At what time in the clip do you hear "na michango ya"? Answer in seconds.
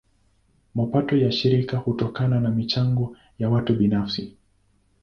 2.39-3.49